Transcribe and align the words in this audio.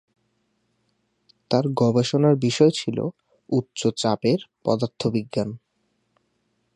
তার 1.51 1.65
গবেষণার 1.73 2.35
বিষয় 2.37 2.71
ছিল 2.71 2.97
উচ্চ 3.49 3.79
চাপের 3.97 4.39
পদার্থবিজ্ঞান। 4.63 5.49